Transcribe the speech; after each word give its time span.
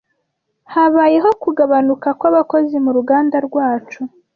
Habayeho 0.73 1.29
kugabanuka 1.43 2.07
kwabakozi 2.19 2.75
muruganda 2.85 3.37
rwacu. 3.47 4.01